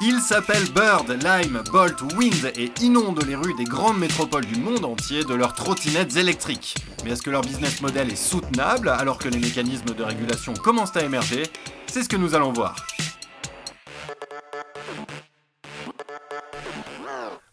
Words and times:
Ils 0.00 0.20
s'appellent 0.20 0.70
Bird, 0.72 1.10
Lime, 1.24 1.60
Bolt, 1.72 2.00
Wind 2.16 2.52
et 2.56 2.70
inondent 2.80 3.24
les 3.26 3.34
rues 3.34 3.54
des 3.54 3.64
grandes 3.64 3.98
métropoles 3.98 4.46
du 4.46 4.60
monde 4.60 4.84
entier 4.84 5.24
de 5.24 5.34
leurs 5.34 5.54
trottinettes 5.54 6.16
électriques. 6.16 6.76
Mais 7.04 7.10
est-ce 7.10 7.22
que 7.22 7.30
leur 7.30 7.40
business 7.40 7.80
model 7.80 8.12
est 8.12 8.16
soutenable 8.16 8.90
alors 8.90 9.18
que 9.18 9.28
les 9.28 9.38
mécanismes 9.38 9.94
de 9.94 10.04
régulation 10.04 10.54
commencent 10.54 10.96
à 10.96 11.02
émerger? 11.02 11.42
C'est 11.88 12.04
ce 12.04 12.08
que 12.08 12.16
nous 12.16 12.36
allons 12.36 12.52
voir. 12.52 12.76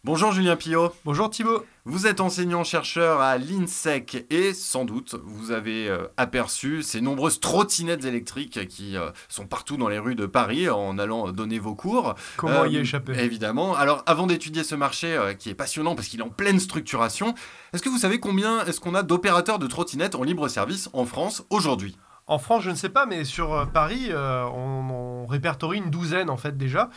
Bonjour 0.06 0.30
Julien 0.30 0.54
Pillot. 0.54 0.92
Bonjour 1.04 1.28
Thibaut. 1.30 1.64
Vous 1.84 2.06
êtes 2.06 2.20
enseignant-chercheur 2.20 3.20
à 3.20 3.38
l'INSEC 3.38 4.24
et 4.30 4.54
sans 4.54 4.84
doute 4.84 5.16
vous 5.24 5.50
avez 5.50 5.88
euh, 5.88 6.06
aperçu 6.16 6.84
ces 6.84 7.00
nombreuses 7.00 7.40
trottinettes 7.40 8.04
électriques 8.04 8.68
qui 8.68 8.96
euh, 8.96 9.10
sont 9.28 9.48
partout 9.48 9.76
dans 9.76 9.88
les 9.88 9.98
rues 9.98 10.14
de 10.14 10.26
Paris 10.26 10.70
en 10.70 10.96
allant 10.98 11.32
donner 11.32 11.58
vos 11.58 11.74
cours. 11.74 12.14
Comment 12.36 12.66
y 12.66 12.76
euh, 12.76 12.82
échapper? 12.82 13.18
Évidemment. 13.18 13.74
Alors 13.74 14.04
avant 14.06 14.28
d'étudier 14.28 14.62
ce 14.62 14.76
marché 14.76 15.34
qui 15.40 15.50
est 15.50 15.54
passionnant 15.54 15.96
parce 15.96 16.06
qu'il 16.06 16.20
est 16.20 16.22
en 16.22 16.28
pleine 16.28 16.60
structuration, 16.60 17.34
est-ce 17.72 17.82
que 17.82 17.88
vous 17.88 17.98
savez 17.98 18.20
combien 18.20 18.64
est-ce 18.64 18.78
qu'on 18.78 18.94
a 18.94 19.02
d'opérateurs 19.02 19.58
de 19.58 19.66
trottinettes 19.66 20.14
en 20.14 20.22
libre 20.22 20.46
service 20.46 20.88
en 20.92 21.04
France 21.04 21.42
aujourd'hui? 21.50 21.96
En 22.28 22.38
France, 22.38 22.64
je 22.64 22.70
ne 22.70 22.74
sais 22.74 22.88
pas, 22.88 23.06
mais 23.06 23.24
sur 23.24 23.54
euh, 23.54 23.66
Paris, 23.66 24.08
euh, 24.10 24.44
on, 24.44 25.26
répertorie 25.26 25.78
une 25.78 25.90
douzaine 25.90 26.30
en 26.30 26.36
fait 26.36 26.56
déjà. 26.56 26.88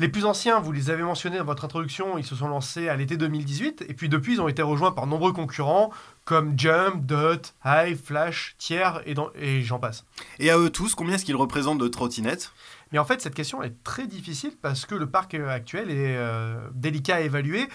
Les 0.00 0.08
plus 0.08 0.24
anciens, 0.24 0.58
vous 0.58 0.72
les 0.72 0.90
avez 0.90 1.02
mentionnés 1.02 1.38
dans 1.38 1.44
votre 1.44 1.64
introduction, 1.64 2.18
ils 2.18 2.24
se 2.24 2.34
sont 2.34 2.48
lancés 2.48 2.88
à 2.88 2.96
l'été 2.96 3.16
2018, 3.16 3.84
et 3.88 3.94
puis 3.94 4.08
depuis, 4.08 4.34
ils 4.34 4.40
ont 4.40 4.48
été 4.48 4.62
rejoints 4.62 4.90
par 4.90 5.06
nombreux 5.06 5.32
concurrents 5.32 5.90
comme 6.24 6.58
Jump, 6.58 7.06
Dot, 7.06 7.54
Hive, 7.64 8.00
Flash, 8.02 8.56
Tier, 8.58 8.90
et, 9.06 9.14
et 9.36 9.62
j'en 9.62 9.78
passe. 9.78 10.04
Et 10.40 10.50
à 10.50 10.58
eux 10.58 10.70
tous, 10.70 10.94
combien 10.96 11.14
est-ce 11.14 11.24
qu'ils 11.24 11.36
représentent 11.36 11.78
de 11.78 11.88
trottinettes? 11.88 12.52
Mais 12.90 12.98
en 12.98 13.04
fait, 13.04 13.20
cette 13.20 13.34
question 13.34 13.62
est 13.62 13.74
très 13.84 14.06
difficile 14.06 14.52
parce 14.60 14.84
que 14.84 14.94
le 14.94 15.06
parc 15.06 15.34
actuel 15.34 15.90
est 15.90 16.16
euh, 16.16 16.56
délicat 16.74 17.16
à 17.16 17.20
évaluer 17.20 17.68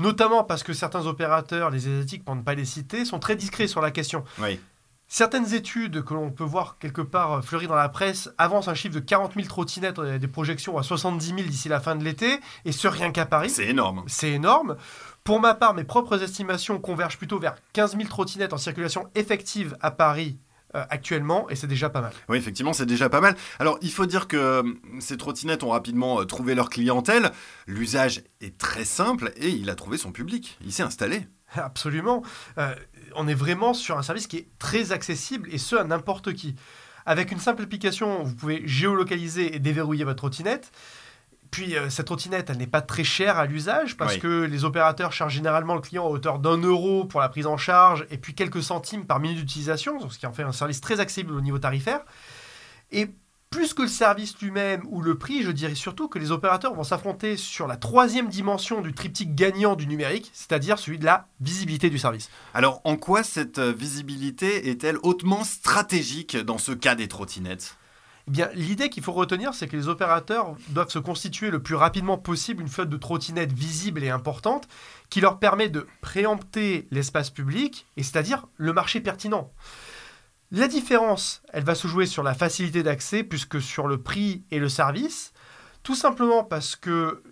notamment 0.00 0.44
parce 0.44 0.62
que 0.62 0.72
certains 0.72 1.06
opérateurs, 1.06 1.70
les 1.70 1.86
asiatiques 1.86 2.24
pour 2.24 2.34
ne 2.34 2.42
pas 2.42 2.54
les 2.54 2.64
citer, 2.64 3.04
sont 3.04 3.18
très 3.18 3.36
discrets 3.36 3.68
sur 3.68 3.80
la 3.80 3.90
question. 3.90 4.24
Oui. 4.38 4.58
Certaines 5.12 5.54
études 5.54 6.04
que 6.04 6.14
l'on 6.14 6.30
peut 6.30 6.44
voir 6.44 6.78
quelque 6.78 7.02
part 7.02 7.44
fleurir 7.44 7.68
dans 7.68 7.74
la 7.74 7.88
presse 7.88 8.30
avancent 8.38 8.68
un 8.68 8.74
chiffre 8.74 8.94
de 8.94 9.00
40 9.00 9.34
000 9.34 9.48
trottinettes, 9.48 9.98
des 9.98 10.28
projections 10.28 10.78
à 10.78 10.84
70 10.84 11.26
000 11.26 11.40
d'ici 11.48 11.68
la 11.68 11.80
fin 11.80 11.96
de 11.96 12.04
l'été, 12.04 12.38
et 12.64 12.70
ce 12.70 12.86
rien 12.86 13.10
qu'à 13.10 13.26
Paris. 13.26 13.50
C'est 13.50 13.66
énorme. 13.66 14.04
C'est 14.06 14.30
énorme. 14.30 14.76
Pour 15.24 15.40
ma 15.40 15.54
part, 15.54 15.74
mes 15.74 15.82
propres 15.82 16.22
estimations 16.22 16.78
convergent 16.78 17.18
plutôt 17.18 17.40
vers 17.40 17.56
15 17.72 17.96
000 17.96 18.08
trottinettes 18.08 18.52
en 18.52 18.56
circulation 18.56 19.08
effective 19.16 19.76
à 19.80 19.90
Paris 19.90 20.38
euh, 20.76 20.84
actuellement, 20.90 21.50
et 21.50 21.56
c'est 21.56 21.66
déjà 21.66 21.90
pas 21.90 22.02
mal. 22.02 22.12
Oui, 22.28 22.38
effectivement, 22.38 22.72
c'est 22.72 22.86
déjà 22.86 23.08
pas 23.08 23.20
mal. 23.20 23.34
Alors, 23.58 23.78
il 23.82 23.90
faut 23.90 24.06
dire 24.06 24.28
que 24.28 24.36
euh, 24.36 24.62
ces 25.00 25.16
trottinettes 25.16 25.64
ont 25.64 25.70
rapidement 25.70 26.20
euh, 26.20 26.24
trouvé 26.24 26.54
leur 26.54 26.70
clientèle. 26.70 27.32
L'usage 27.66 28.22
est 28.40 28.56
très 28.56 28.84
simple 28.84 29.32
et 29.34 29.48
il 29.48 29.70
a 29.70 29.74
trouvé 29.74 29.98
son 29.98 30.12
public. 30.12 30.56
Il 30.64 30.72
s'est 30.72 30.84
installé. 30.84 31.26
Absolument. 31.54 32.22
Euh, 32.58 32.74
on 33.14 33.28
est 33.28 33.34
vraiment 33.34 33.74
sur 33.74 33.98
un 33.98 34.02
service 34.02 34.26
qui 34.26 34.38
est 34.38 34.48
très 34.58 34.92
accessible 34.92 35.48
et 35.52 35.58
ce 35.58 35.76
à 35.76 35.84
n'importe 35.84 36.32
qui. 36.32 36.54
Avec 37.06 37.32
une 37.32 37.40
simple 37.40 37.62
application, 37.62 38.22
vous 38.22 38.34
pouvez 38.34 38.62
géolocaliser 38.66 39.54
et 39.54 39.58
déverrouiller 39.58 40.04
votre 40.04 40.18
trottinette. 40.18 40.70
Puis 41.50 41.76
euh, 41.76 41.90
cette 41.90 42.06
trottinette, 42.06 42.50
elle 42.50 42.58
n'est 42.58 42.66
pas 42.66 42.82
très 42.82 43.02
chère 43.02 43.38
à 43.38 43.46
l'usage 43.46 43.96
parce 43.96 44.18
que 44.18 44.44
les 44.44 44.64
opérateurs 44.64 45.12
chargent 45.12 45.34
généralement 45.34 45.74
le 45.74 45.80
client 45.80 46.04
à 46.04 46.08
hauteur 46.08 46.38
d'un 46.38 46.58
euro 46.58 47.04
pour 47.04 47.20
la 47.20 47.28
prise 47.28 47.46
en 47.46 47.56
charge 47.56 48.06
et 48.10 48.18
puis 48.18 48.34
quelques 48.34 48.62
centimes 48.62 49.04
par 49.04 49.18
minute 49.18 49.38
d'utilisation, 49.38 50.08
ce 50.08 50.18
qui 50.18 50.26
en 50.26 50.32
fait 50.32 50.44
un 50.44 50.52
service 50.52 50.80
très 50.80 51.00
accessible 51.00 51.32
au 51.32 51.40
niveau 51.40 51.58
tarifaire. 51.58 52.02
Et 52.92 53.10
plus 53.50 53.74
que 53.74 53.82
le 53.82 53.88
service 53.88 54.40
lui-même 54.40 54.82
ou 54.88 55.02
le 55.02 55.18
prix, 55.18 55.42
je 55.42 55.50
dirais 55.50 55.74
surtout 55.74 56.06
que 56.06 56.20
les 56.20 56.30
opérateurs 56.30 56.72
vont 56.72 56.84
s'affronter 56.84 57.36
sur 57.36 57.66
la 57.66 57.76
troisième 57.76 58.28
dimension 58.28 58.80
du 58.80 58.92
triptyque 58.92 59.34
gagnant 59.34 59.74
du 59.74 59.88
numérique, 59.88 60.30
c'est-à-dire 60.32 60.78
celui 60.78 61.00
de 61.00 61.04
la 61.04 61.26
visibilité 61.40 61.90
du 61.90 61.98
service. 61.98 62.30
Alors, 62.54 62.80
en 62.84 62.96
quoi 62.96 63.24
cette 63.24 63.58
euh, 63.58 63.72
visibilité 63.72 64.70
est-elle 64.70 64.98
hautement 65.02 65.42
stratégique 65.42 66.36
dans 66.36 66.58
ce 66.58 66.70
cas 66.70 66.94
des 66.94 67.08
trottinettes? 67.08 67.76
Eh 68.28 68.30
bien, 68.30 68.50
l'idée 68.54 68.88
qu'il 68.88 69.02
faut 69.02 69.12
retenir, 69.12 69.52
c'est 69.52 69.66
que 69.66 69.76
les 69.76 69.88
opérateurs 69.88 70.54
doivent 70.68 70.90
se 70.90 71.00
constituer 71.00 71.50
le 71.50 71.60
plus 71.60 71.74
rapidement 71.74 72.18
possible 72.18 72.62
une 72.62 72.68
flotte 72.68 72.88
de 72.88 72.96
trottinettes 72.96 73.52
visible 73.52 74.04
et 74.04 74.10
importante 74.10 74.68
qui 75.08 75.20
leur 75.20 75.40
permet 75.40 75.68
de 75.68 75.88
préempter 76.02 76.86
l'espace 76.92 77.30
public, 77.30 77.86
et 77.96 78.04
c'est-à-dire 78.04 78.46
le 78.58 78.72
marché 78.72 79.00
pertinent. 79.00 79.50
La 80.52 80.66
différence, 80.66 81.42
elle 81.52 81.64
va 81.64 81.74
se 81.74 81.86
jouer 81.86 82.06
sur 82.06 82.22
la 82.22 82.34
facilité 82.34 82.82
d'accès 82.82 83.22
plus 83.22 83.44
que 83.44 83.60
sur 83.60 83.86
le 83.86 84.02
prix 84.02 84.44
et 84.50 84.58
le 84.58 84.68
service, 84.68 85.32
tout 85.82 85.94
simplement 85.94 86.42
parce 86.42 86.74
que 86.74 87.22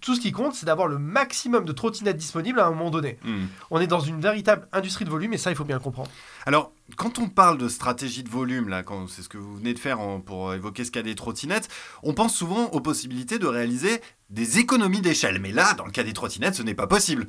tout 0.00 0.16
ce 0.16 0.20
qui 0.20 0.32
compte, 0.32 0.54
c'est 0.54 0.66
d'avoir 0.66 0.88
le 0.88 0.98
maximum 0.98 1.64
de 1.64 1.72
trottinettes 1.72 2.16
disponibles 2.16 2.60
à 2.60 2.66
un 2.66 2.70
moment 2.70 2.90
donné. 2.90 3.18
Hmm. 3.22 3.44
On 3.70 3.80
est 3.80 3.86
dans 3.86 4.00
une 4.00 4.20
véritable 4.20 4.68
industrie 4.72 5.04
de 5.04 5.10
volume 5.10 5.32
et 5.32 5.38
ça, 5.38 5.50
il 5.50 5.56
faut 5.56 5.64
bien 5.64 5.76
le 5.76 5.82
comprendre. 5.82 6.10
Alors, 6.44 6.72
quand 6.96 7.18
on 7.18 7.28
parle 7.28 7.56
de 7.56 7.68
stratégie 7.68 8.22
de 8.22 8.28
volume, 8.28 8.68
là, 8.68 8.82
c'est 9.08 9.22
ce 9.22 9.28
que 9.28 9.38
vous 9.38 9.56
venez 9.56 9.74
de 9.74 9.78
faire 9.78 9.98
pour 10.26 10.52
évoquer 10.54 10.84
ce 10.84 10.90
cas 10.90 11.02
des 11.02 11.14
trottinettes, 11.14 11.68
on 12.02 12.14
pense 12.14 12.34
souvent 12.34 12.66
aux 12.70 12.80
possibilités 12.80 13.38
de 13.38 13.46
réaliser 13.46 14.00
des 14.30 14.58
économies 14.58 15.00
d'échelle. 15.00 15.40
Mais 15.40 15.52
là, 15.52 15.74
dans 15.74 15.84
le 15.84 15.92
cas 15.92 16.02
des 16.02 16.12
trottinettes, 16.12 16.56
ce 16.56 16.62
n'est 16.62 16.74
pas 16.74 16.88
possible. 16.88 17.28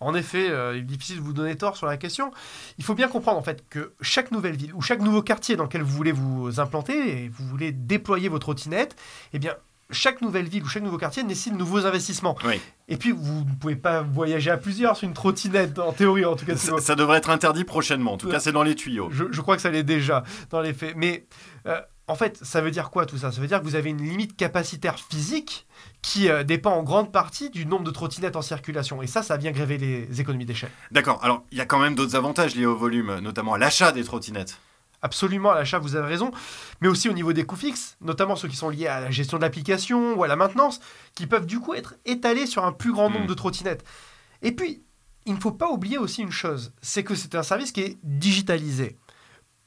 En 0.00 0.14
effet, 0.14 0.50
euh, 0.50 0.76
il 0.76 0.80
est 0.80 0.82
difficile 0.82 1.16
de 1.16 1.22
vous 1.22 1.32
donner 1.32 1.56
tort 1.56 1.76
sur 1.76 1.86
la 1.86 1.96
question. 1.96 2.32
Il 2.78 2.84
faut 2.84 2.94
bien 2.94 3.08
comprendre 3.08 3.38
en 3.38 3.42
fait 3.42 3.64
que 3.68 3.94
chaque 4.00 4.30
nouvelle 4.30 4.56
ville 4.56 4.74
ou 4.74 4.82
chaque 4.82 5.00
nouveau 5.00 5.22
quartier 5.22 5.56
dans 5.56 5.64
lequel 5.64 5.82
vous 5.82 5.96
voulez 5.96 6.12
vous 6.12 6.60
implanter 6.60 7.24
et 7.24 7.28
vous 7.28 7.46
voulez 7.46 7.72
déployer 7.72 8.28
votre 8.28 8.46
trottinette, 8.46 8.96
eh 9.32 9.38
bien 9.38 9.54
chaque 9.90 10.20
nouvelle 10.20 10.48
ville 10.48 10.62
ou 10.62 10.68
chaque 10.68 10.82
nouveau 10.82 10.98
quartier 10.98 11.22
nécessite 11.22 11.54
de 11.54 11.58
nouveaux 11.58 11.86
investissements. 11.86 12.36
Et 12.88 12.96
puis, 12.96 13.12
vous 13.12 13.44
ne 13.44 13.54
pouvez 13.60 13.76
pas 13.76 14.02
voyager 14.02 14.50
à 14.50 14.56
plusieurs 14.56 14.96
sur 14.96 15.06
une 15.06 15.14
trottinette, 15.14 15.78
en 15.78 15.92
théorie 15.92 16.24
en 16.24 16.36
tout 16.36 16.46
cas. 16.46 16.56
Ça, 16.56 16.94
devrait 16.94 17.18
être 17.18 17.30
interdit 17.30 17.64
prochainement. 17.64 18.14
En 18.14 18.16
tout 18.16 18.28
cas, 18.28 18.40
c'est 18.40 18.52
dans 18.52 18.62
les 18.62 18.74
tuyaux. 18.74 19.10
Je, 19.10 19.40
crois 19.40 19.56
que 19.56 19.62
ça 19.62 19.70
l'est 19.70 19.82
déjà 19.82 20.24
dans 20.50 20.60
les 20.60 20.72
faits. 20.72 20.94
Mais 20.96 21.26
euh, 21.66 21.80
en 22.06 22.14
fait, 22.16 22.38
ça 22.42 22.60
veut 22.60 22.70
dire 22.70 22.90
quoi 22.90 23.06
tout 23.06 23.16
ça? 23.16 23.32
Ça 23.32 23.40
veut 23.40 23.46
dire 23.46 23.60
que 23.60 23.64
vous 23.64 23.76
avez 23.76 23.90
une 23.90 24.02
limite 24.02 24.36
capacitaire 24.36 24.98
physique 24.98 25.66
qui 26.02 26.28
euh, 26.28 26.44
dépend 26.44 26.72
en 26.72 26.82
grande 26.82 27.10
partie 27.10 27.48
du 27.48 27.64
nombre 27.64 27.84
de 27.84 27.90
trottinettes 27.90 28.36
en 28.36 28.42
circulation. 28.42 29.00
Et 29.00 29.06
ça, 29.06 29.22
ça 29.22 29.38
vient 29.38 29.52
gréver 29.52 29.78
les 29.78 30.20
économies 30.20 30.44
d'échelle. 30.44 30.70
D'accord. 30.90 31.18
Alors, 31.22 31.44
il 31.50 31.56
y 31.56 31.62
a 31.62 31.66
quand 31.66 31.78
même 31.78 31.94
d'autres 31.94 32.14
avantages 32.14 32.54
liés 32.54 32.66
au 32.66 32.76
volume, 32.76 33.20
notamment 33.20 33.54
à 33.54 33.58
l'achat 33.58 33.90
des 33.90 34.04
trottinettes. 34.04 34.58
Absolument, 35.00 35.50
à 35.50 35.54
l'achat, 35.54 35.78
vous 35.78 35.96
avez 35.96 36.08
raison, 36.08 36.30
mais 36.80 36.88
aussi 36.88 37.10
au 37.10 37.12
niveau 37.12 37.34
des 37.34 37.44
coûts 37.44 37.56
fixes, 37.56 37.96
notamment 38.00 38.36
ceux 38.36 38.48
qui 38.48 38.56
sont 38.56 38.70
liés 38.70 38.86
à 38.86 39.00
la 39.00 39.10
gestion 39.10 39.36
de 39.36 39.42
l'application 39.42 40.14
ou 40.14 40.24
à 40.24 40.28
la 40.28 40.36
maintenance, 40.36 40.80
qui 41.14 41.26
peuvent 41.26 41.44
du 41.44 41.60
coup 41.60 41.74
être 41.74 41.94
étalés 42.06 42.46
sur 42.46 42.64
un 42.64 42.72
plus 42.72 42.92
grand 42.92 43.10
nombre 43.10 43.24
hmm. 43.24 43.28
de 43.28 43.34
trottinettes. 43.34 43.84
Et 44.40 44.52
puis, 44.52 44.82
il 45.26 45.34
ne 45.34 45.40
faut 45.40 45.52
pas 45.52 45.70
oublier 45.70 45.98
aussi 45.98 46.22
une 46.22 46.30
chose, 46.30 46.72
c'est 46.82 47.04
que 47.04 47.14
c'est 47.14 47.34
un 47.34 47.42
service 47.42 47.72
qui 47.72 47.80
est 47.80 47.98
digitalisé. 48.02 48.98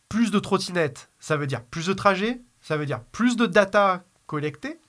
Plus 0.09 0.31
de 0.31 0.40
trottinettes, 0.40 1.09
ça 1.19 1.35
veut 1.35 1.47
dire 1.47 1.63
plus 1.63 1.88
de 1.88 1.94
trajets, 1.94 2.41
ça 2.62 2.78
veut 2.78 2.85
dire 2.85 3.01
plus 3.12 3.35
de 3.35 3.45
data 3.45 4.03
collectée, 4.25 4.79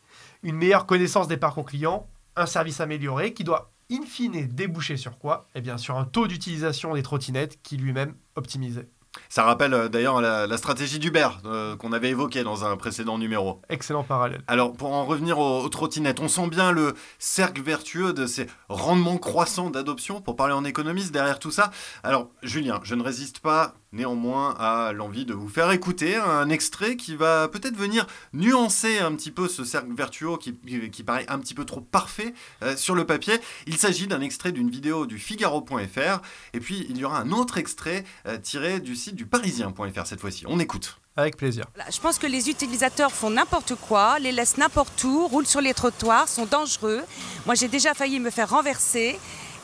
une 0.45 0.55
meilleure 0.55 0.87
connaissance 0.87 1.27
des 1.27 1.37
parcours 1.37 1.65
clients, 1.65 2.07
un 2.37 2.47
service 2.47 2.81
amélioré 2.81 3.35
qui 3.35 3.43
doit 3.43 3.73
in 3.91 4.03
fine 4.07 4.47
déboucher 4.47 4.97
sur 4.97 5.19
quoi? 5.19 5.49
Eh 5.57 5.61
bien 5.61 5.77
sur 5.77 5.97
un 5.97 6.05
taux 6.05 6.29
d'utilisation 6.29 6.95
des 6.95 7.03
trottinettes 7.03 7.61
qui 7.63 7.77
lui-même 7.77 8.15
optimisé. 8.37 8.87
Ça 9.29 9.43
rappelle 9.43 9.75
euh, 9.75 9.89
d'ailleurs 9.89 10.21
la, 10.21 10.57
stratégie 10.57 10.99
d'Uber 10.99 11.29
euh, 11.45 11.77
qu'on 11.77 11.93
avait 11.93 12.11
évoquée 12.11 12.45
dans 12.45 12.65
un 12.65 12.77
précédent 12.77 13.19
numéro. 13.19 13.61
Excellent 13.69 14.05
parallèle. 14.05 14.43
Alors 14.47 14.73
pour 14.73 14.93
en 14.93 15.05
revenir 15.05 15.39
aux, 15.39 15.69
trottinettes, 15.69 16.21
on 16.21 16.29
sent 16.29 16.49
bien 16.49 16.73
le 16.73 16.95
cercle 17.19 17.63
vertueux 17.63 18.13
de 18.13 18.27
ces 18.27 18.47
rendements 18.69 19.19
croissants 19.19 19.71
d'adoption, 19.71 20.21
pour 20.21 20.37
parler 20.37 20.55
en 20.55 20.65
économiste, 20.65 21.13
derrière 21.13 21.39
tout 21.39 21.51
ça. 21.51 21.71
Alors 22.03 22.29
Julien, 22.43 22.81
je 22.85 22.95
ne 22.95 23.03
résiste 23.03 23.41
pas 23.41 23.75
néanmoins 23.93 24.55
à 24.59 24.93
l'envie 24.93 25.25
de 25.25 25.35
vous 25.35 25.49
faire 25.49 25.71
écouter 25.71 26.17
un 26.17 26.49
extrait 26.49 26.97
qui 26.97 27.17
va 27.17 27.49
peut-être 27.49 27.77
venir 27.77 28.07
nuancer 28.33 28.99
un 28.99 29.13
petit 29.15 29.31
peu 29.31 29.49
ce 29.49 29.65
cercle 29.65 29.93
vertueux 29.95 30.37
qui, 30.39 30.55
qui 30.91 31.03
paraît 31.03 31.27
un 31.29 31.39
petit 31.39 31.55
peu 31.55 31.65
trop 31.65 31.81
parfait 31.81 32.35
euh, 32.63 32.77
sur 32.77 32.95
le 32.95 33.05
papier. 33.07 33.39
Il 33.67 33.77
s'agit 33.79 34.07
d'un 34.07 34.21
extrait 34.21 34.53
d'une 34.53 34.71
vidéo 34.71 35.07
du 35.07 35.19
Figaro.fr 35.19 36.21
et 36.53 36.61
puis 36.61 36.87
il 36.89 36.99
y 36.99 37.05
aura 37.05 37.21
un 37.21 37.33
autre 37.33 37.59
extrait 37.59 38.05
tiré 38.43 38.81
du 38.81 38.97
site 38.97 39.15
du 39.15 39.27
parisien.fr 39.27 40.07
cette 40.07 40.21
fois-ci. 40.21 40.45
On 40.47 40.59
écoute. 40.59 40.99
Avec 41.19 41.37
plaisir. 41.37 41.65
Je 41.91 41.99
pense 41.99 42.17
que 42.17 42.29
les 42.29 42.49
utilisateurs 42.49 43.11
font 43.11 43.31
n'importe 43.31 43.75
quoi, 43.75 44.21
les 44.21 44.31
laissent 44.31 44.57
n'importe 44.57 45.03
où, 45.03 45.27
roulent 45.27 45.49
sur 45.49 45.61
les 45.61 45.75
trottoirs, 45.75 46.29
sont 46.29 46.47
dangereux. 46.47 47.03
Moi, 47.45 47.57
j'ai 47.57 47.67
déjà 47.67 47.93
failli 47.93 48.21
me 48.21 48.31
faire 48.31 48.51
renverser. 48.51 49.19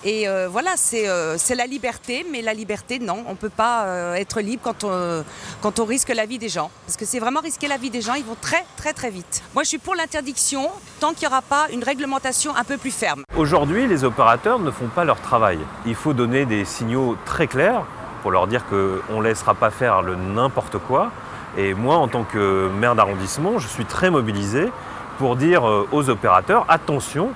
Et 0.06 0.28
euh, 0.28 0.48
voilà, 0.50 0.74
euh, 0.92 1.34
c'est 1.38 1.54
la 1.54 1.66
liberté, 1.66 2.26
mais 2.30 2.42
la 2.42 2.52
liberté, 2.52 2.98
non, 2.98 3.24
on 3.26 3.30
ne 3.30 3.36
peut 3.36 3.48
pas 3.48 3.84
euh, 3.84 4.14
être 4.14 4.42
libre 4.42 4.60
quand 4.62 4.84
on, 4.84 5.24
quand 5.62 5.80
on 5.80 5.86
risque 5.86 6.10
la 6.10 6.26
vie 6.26 6.38
des 6.38 6.50
gens. 6.50 6.70
Parce 6.86 6.98
que 6.98 7.06
c'est 7.06 7.18
vraiment 7.18 7.40
risquer 7.40 7.68
la 7.68 7.78
vie 7.78 7.88
des 7.88 8.02
gens, 8.02 8.12
ils 8.12 8.24
vont 8.24 8.36
très 8.38 8.64
très 8.76 8.92
très 8.92 9.08
vite. 9.08 9.42
Moi, 9.54 9.62
je 9.62 9.70
suis 9.70 9.78
pour 9.78 9.94
l'interdiction 9.94 10.68
tant 11.00 11.14
qu'il 11.14 11.26
n'y 11.26 11.32
aura 11.32 11.40
pas 11.40 11.68
une 11.72 11.82
réglementation 11.82 12.54
un 12.54 12.64
peu 12.64 12.76
plus 12.76 12.90
ferme. 12.90 13.22
Aujourd'hui, 13.34 13.86
les 13.86 14.04
opérateurs 14.04 14.58
ne 14.58 14.70
font 14.70 14.88
pas 14.88 15.06
leur 15.06 15.20
travail. 15.22 15.58
Il 15.86 15.94
faut 15.94 16.12
donner 16.12 16.44
des 16.44 16.66
signaux 16.66 17.16
très 17.24 17.46
clairs 17.46 17.84
pour 18.20 18.30
leur 18.30 18.46
dire 18.46 18.66
qu'on 18.66 19.20
ne 19.20 19.22
laissera 19.22 19.54
pas 19.54 19.70
faire 19.70 20.02
le 20.02 20.16
n'importe 20.16 20.76
quoi. 20.76 21.12
Et 21.56 21.72
moi, 21.72 21.96
en 21.96 22.08
tant 22.08 22.24
que 22.24 22.68
maire 22.78 22.94
d'arrondissement, 22.94 23.58
je 23.58 23.68
suis 23.68 23.86
très 23.86 24.10
mobilisé 24.10 24.70
pour 25.18 25.36
dire 25.36 25.62
aux 25.92 26.10
opérateurs, 26.10 26.66
attention, 26.68 27.30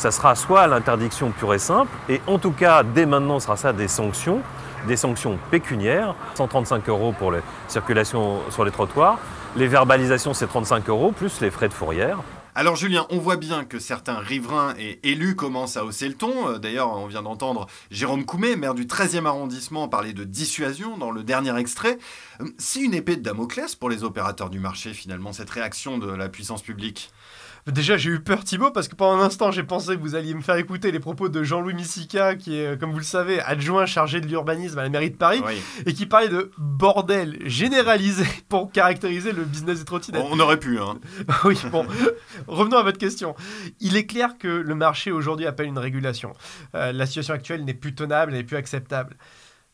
ça 0.00 0.10
sera 0.10 0.34
soit 0.34 0.66
l'interdiction 0.66 1.30
pure 1.30 1.52
et 1.52 1.58
simple, 1.58 1.90
et 2.08 2.22
en 2.26 2.38
tout 2.38 2.52
cas, 2.52 2.82
dès 2.82 3.04
maintenant, 3.04 3.38
sera 3.38 3.58
ça 3.58 3.74
des 3.74 3.86
sanctions, 3.86 4.40
des 4.88 4.96
sanctions 4.96 5.38
pécuniaires, 5.50 6.14
135 6.36 6.88
euros 6.88 7.12
pour 7.12 7.32
les 7.32 7.40
circulations 7.68 8.40
sur 8.48 8.64
les 8.64 8.70
trottoirs, 8.70 9.18
les 9.56 9.66
verbalisations 9.66 10.32
c'est 10.32 10.46
35 10.46 10.88
euros, 10.88 11.12
plus 11.12 11.42
les 11.42 11.50
frais 11.50 11.68
de 11.68 11.74
fourrière. 11.74 12.16
Alors 12.54 12.76
Julien, 12.76 13.06
on 13.10 13.18
voit 13.18 13.36
bien 13.36 13.66
que 13.66 13.78
certains 13.78 14.18
riverains 14.18 14.74
et 14.78 15.00
élus 15.08 15.36
commencent 15.36 15.76
à 15.76 15.84
hausser 15.84 16.08
le 16.08 16.14
ton. 16.14 16.48
Euh, 16.48 16.58
D'ailleurs, 16.58 16.96
on 16.96 17.06
vient 17.06 17.22
d'entendre 17.22 17.66
Jérôme 17.90 18.24
Coumet, 18.24 18.56
maire 18.56 18.74
du 18.74 18.86
13e 18.86 19.26
arrondissement, 19.26 19.86
parler 19.86 20.14
de 20.14 20.24
dissuasion 20.24 20.96
dans 20.96 21.10
le 21.10 21.22
dernier 21.22 21.56
extrait. 21.58 21.98
Euh, 22.40 22.46
C'est 22.58 22.80
une 22.80 22.94
épée 22.94 23.16
de 23.16 23.22
Damoclès 23.22 23.76
pour 23.76 23.90
les 23.90 24.02
opérateurs 24.02 24.48
du 24.48 24.60
marché, 24.60 24.94
finalement, 24.94 25.34
cette 25.34 25.50
réaction 25.50 25.98
de 25.98 26.10
la 26.10 26.30
puissance 26.30 26.62
publique? 26.62 27.12
Déjà, 27.66 27.96
j'ai 27.96 28.10
eu 28.10 28.20
peur, 28.20 28.42
Thibaut, 28.42 28.70
parce 28.70 28.88
que 28.88 28.94
pendant 28.94 29.20
un 29.20 29.24
instant, 29.26 29.50
j'ai 29.50 29.62
pensé 29.62 29.94
que 29.96 30.00
vous 30.00 30.14
alliez 30.14 30.34
me 30.34 30.40
faire 30.40 30.56
écouter 30.56 30.90
les 30.92 31.00
propos 31.00 31.28
de 31.28 31.42
Jean-Louis 31.42 31.74
Missica, 31.74 32.34
qui 32.34 32.56
est, 32.58 32.66
euh, 32.66 32.76
comme 32.76 32.90
vous 32.90 32.98
le 32.98 33.04
savez, 33.04 33.40
adjoint 33.40 33.86
chargé 33.86 34.20
de 34.20 34.26
l'urbanisme 34.26 34.78
à 34.78 34.82
la 34.82 34.88
mairie 34.88 35.10
de 35.10 35.16
Paris, 35.16 35.42
Oui. 35.46 35.54
et 35.86 35.92
qui 35.92 36.06
parlait 36.06 36.28
de 36.28 36.50
bordel 36.58 37.38
généralisé 37.44 38.24
pour 38.48 38.72
caractériser 38.72 39.32
le 39.32 39.44
business 39.44 39.78
des 39.80 39.84
trottinettes. 39.84 40.24
On 40.30 40.40
aurait 40.40 40.58
pu, 40.58 40.78
hein. 40.78 40.98
oui, 41.44 41.58
bon, 41.70 41.86
revenons 42.46 42.78
à 42.78 42.82
votre 42.82 42.98
question. 42.98 43.34
Il 43.80 43.96
est 43.96 44.06
clair 44.06 44.38
que 44.38 44.48
le 44.48 44.74
marché 44.74 45.12
aujourd'hui 45.12 45.46
appelle 45.46 45.66
une 45.66 45.78
régulation. 45.78 46.32
Euh, 46.74 46.92
la 46.92 47.06
situation 47.06 47.34
actuelle 47.34 47.64
n'est 47.64 47.74
plus 47.74 47.94
tenable, 47.94 48.32
elle 48.32 48.38
n'est 48.38 48.44
plus 48.44 48.56
acceptable. 48.56 49.16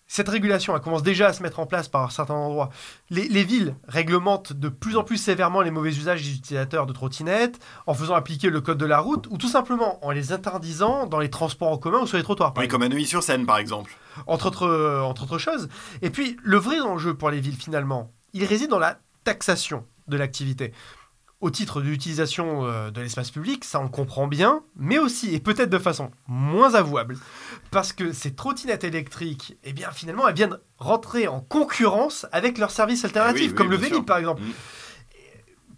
Cette 0.08 0.29
régulation, 0.29 0.75
elle 0.75 0.82
commence 0.82 1.03
déjà 1.03 1.29
à 1.29 1.32
se 1.32 1.43
mettre 1.43 1.58
en 1.58 1.67
place 1.67 1.88
par 1.88 2.12
certains 2.12 2.35
endroits. 2.35 2.70
Les, 3.11 3.26
les 3.26 3.43
villes 3.43 3.75
réglementent 3.88 4.53
de 4.53 4.69
plus 4.69 4.97
en 4.97 5.03
plus 5.03 5.17
sévèrement 5.17 5.62
les 5.62 5.73
mauvais 5.73 5.91
usages 5.91 6.23
des 6.23 6.35
utilisateurs 6.35 6.87
de 6.87 6.93
trottinettes, 6.93 7.58
en 7.87 7.94
faisant 7.94 8.14
appliquer 8.14 8.49
le 8.49 8.61
code 8.61 8.79
de 8.79 8.87
la 8.87 9.00
route, 9.00 9.26
ou 9.31 9.37
tout 9.37 9.49
simplement 9.49 10.05
en 10.06 10.12
les 10.12 10.32
interdisant 10.32 11.06
dans 11.06 11.19
les 11.19 11.29
transports 11.31 11.73
en 11.73 11.79
commun 11.79 12.00
ou 12.03 12.06
sur 12.06 12.17
les 12.17 12.23
trottoirs. 12.23 12.55
Oui, 12.56 12.69
comme 12.69 12.82
à 12.82 12.88
Neuilly-sur-Seine, 12.88 13.47
par 13.47 13.58
exemple. 13.58 13.97
entre 14.29 14.47
autres, 14.47 14.67
euh, 14.67 15.03
entre 15.03 15.25
autres 15.25 15.38
choses. 15.38 15.69
Et 16.03 16.11
puis, 16.11 16.37
le 16.43 16.56
vrai 16.56 16.81
enjeu 16.81 17.14
pour 17.14 17.31
les 17.31 17.41
villes, 17.41 17.56
finalement, 17.56 18.12
il 18.32 18.44
réside 18.44 18.70
dans 18.70 18.79
la 18.79 18.99
taxation 19.25 19.85
de 20.06 20.17
l'activité. 20.17 20.73
Au 21.40 21.50
titre 21.50 21.82
de 21.82 21.86
l'utilisation 21.86 22.64
euh, 22.64 22.90
de 22.90 23.02
l'espace 23.02 23.30
public, 23.30 23.64
ça 23.64 23.78
on 23.78 23.88
comprend 23.88 24.26
bien, 24.26 24.62
mais 24.74 24.98
aussi, 24.98 25.34
et 25.34 25.40
peut-être 25.40 25.68
de 25.68 25.78
façon 25.78 26.10
moins 26.26 26.74
avouable, 26.74 27.18
parce 27.70 27.92
que 27.92 28.12
ces 28.12 28.34
trottinettes 28.34 28.84
électriques, 28.84 29.58
eh 29.62 29.74
bien 29.74 29.90
finalement, 29.90 30.26
elles 30.26 30.34
viennent 30.34 30.58
rentrer 30.78 31.28
en 31.28 31.40
concurrence 31.40 32.26
avec 32.32 32.56
leurs 32.56 32.70
services 32.70 33.04
alternatifs, 33.04 33.42
oui, 33.42 33.48
oui, 33.48 33.54
comme 33.54 33.70
le 33.70 33.76
Vélib 33.76 34.06
par 34.06 34.16
exemple. 34.16 34.42
Mm. 34.42 34.52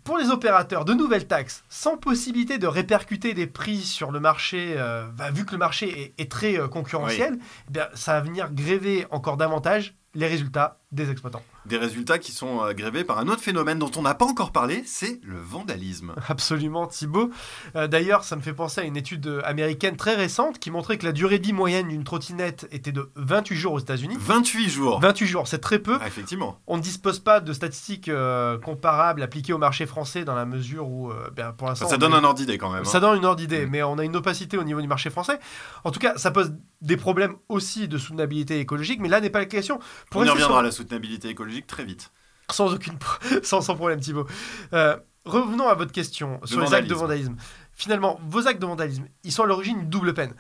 Pour 0.05 0.17
les 0.17 0.31
opérateurs, 0.31 0.87
de 0.87 0.95
nouvelles 0.95 1.27
taxes, 1.27 1.65
sans 1.69 1.99
possibilité 1.99 2.57
de 2.57 2.67
répercuter 2.67 3.35
des 3.35 3.47
prix 3.47 3.83
sur 3.83 4.11
le 4.11 4.21
marché, 4.21 4.75
euh, 4.79 5.07
bah, 5.09 5.31
vu 5.31 5.45
que 5.45 5.53
le 5.53 5.59
marché 5.59 6.15
est, 6.17 6.23
est 6.23 6.31
très 6.31 6.59
euh, 6.59 6.67
concurrentiel, 6.69 7.37
eh 7.69 7.71
bien, 7.71 7.89
ça 7.93 8.15
va 8.15 8.21
venir 8.21 8.51
gréver 8.53 9.07
encore 9.11 9.37
davantage 9.37 9.97
les 10.15 10.27
résultats 10.27 10.78
des 10.91 11.11
exploitants. 11.11 11.43
Des 11.67 11.77
résultats 11.77 12.19
qui 12.19 12.33
sont 12.33 12.63
euh, 12.65 12.73
grévés 12.73 13.05
par 13.05 13.19
un 13.19 13.29
autre 13.29 13.43
phénomène 13.43 13.79
dont 13.79 13.91
on 13.97 14.03
n'a 14.03 14.15
pas 14.15 14.25
encore 14.25 14.53
parlé, 14.53 14.83
c'est 14.87 15.21
le 15.23 15.37
vandalisme. 15.39 16.15
Absolument, 16.29 16.87
Thibaut. 16.87 17.31
Euh, 17.77 17.87
D'ailleurs, 17.89 18.25
ça 18.25 18.37
me 18.37 18.41
fait 18.41 18.55
penser 18.55 18.81
à 18.81 18.85
une 18.85 18.97
étude 18.97 19.27
euh, 19.27 19.41
américaine 19.45 19.97
très 19.97 20.15
récente 20.15 20.59
qui 20.59 20.71
montrait 20.71 20.97
que 20.97 21.05
la 21.05 21.13
durée 21.13 21.39
de 21.39 21.45
vie 21.45 21.53
moyenne 21.53 21.89
d'une 21.89 22.05
trottinette 22.05 22.67
était 22.73 22.93
de 22.93 23.11
28 23.17 23.57
jours 23.57 23.73
aux 23.75 23.79
États-Unis. 23.81 24.17
28 24.19 24.69
jours. 24.71 25.01
28 25.01 25.27
jours, 25.27 25.47
c'est 25.47 25.59
très 25.59 25.79
peu. 25.79 25.99
Ah, 26.01 26.07
effectivement. 26.07 26.59
On 26.67 26.79
ne 26.79 26.83
dispose 26.83 27.19
pas 27.19 27.41
de 27.41 27.53
statistiques 27.53 28.09
euh, 28.09 28.57
comparables 28.59 29.23
appliquées 29.23 29.53
au 29.53 29.59
marché 29.59 29.85
français 29.85 30.25
dans 30.25 30.35
la 30.35 30.47
mesure 30.47 30.89
où, 30.89 31.11
euh, 31.11 31.29
ben, 31.37 31.53
pour 31.53 31.69
l'instant, 31.69 31.87
Ça, 31.89 31.97
on 31.97 31.99
donne 31.99 32.13
est- 32.13 32.17
un 32.17 32.25
ordre 32.25 32.39
d'idée 32.39 32.57
quand 32.57 32.71
même. 32.71 32.83
hein. 32.83 32.89
Ça 32.89 33.01
donne 33.01 33.19
une 33.19 33.25
ordre 33.27 33.37
d'idée, 33.41 33.67
Mm. 33.67 33.71
mais 33.71 33.83
on 33.83 33.99
a 33.99 34.05
une 34.05 34.17
opacité 34.17 34.57
au 34.57 34.65
niveau 34.65 34.81
du 34.81 34.89
marché 34.89 35.11
français. 35.11 35.39
En 35.85 35.91
tout 35.91 36.01
cas, 36.01 36.15
ça 36.17 36.31
pose 36.31 36.55
des 36.81 36.97
problèmes 36.97 37.35
aussi 37.51 37.89
de 37.89 37.99
soutenabilité 37.99 38.59
écologique, 38.61 39.01
mais 39.01 39.09
là 39.09 39.21
n'est 39.21 39.29
pas 39.31 39.41
la 39.41 39.47
question. 39.47 39.81
Pour 40.11 40.23
On 40.23 40.25
y 40.25 40.29
reviendra 40.31 40.53
sur- 40.55 40.59
à 40.59 40.63
la 40.63 40.71
soutenabilité 40.79 41.29
écologique 41.29 41.67
très 41.67 41.85
vite. 41.85 42.11
sans 42.51 42.73
aucune 42.73 42.99
sans, 43.43 43.61
sans 43.61 43.77
problème 43.77 44.01
Thibaut. 44.01 44.27
Euh, 44.73 44.97
revenons 45.25 45.69
à 45.69 45.75
votre 45.75 45.93
question 45.93 46.41
sur 46.45 46.61
les 46.61 46.75
actes 46.75 46.89
de 46.89 46.95
vandalisme. 46.95 47.37
Finalement, 47.73 48.19
vos 48.27 48.47
actes 48.49 48.61
de 48.61 48.67
vandalisme, 48.67 49.05
ils 49.25 49.33
sont 49.33 49.45
à 49.45 49.47
l'origine 49.47 49.79
d'une 49.81 49.91
double 49.91 50.15
peine. 50.15 50.35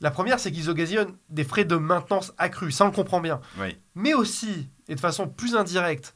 La 0.00 0.10
première, 0.10 0.40
c'est 0.40 0.50
qu'ils 0.50 0.70
occasionnent 0.70 1.14
des 1.28 1.44
frais 1.44 1.64
de 1.64 1.76
maintenance 1.76 2.32
accrus, 2.38 2.74
ça 2.74 2.84
on 2.84 2.88
le 2.88 2.94
comprend 2.94 3.20
bien. 3.20 3.40
Oui. 3.60 3.76
Mais 3.94 4.14
aussi, 4.14 4.68
et 4.88 4.94
de 4.94 5.00
façon 5.00 5.28
plus 5.28 5.54
indirecte, 5.56 6.14